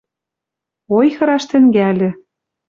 Ойхыраш 0.97 1.43
тӹнгӓльӹ: 1.49 2.09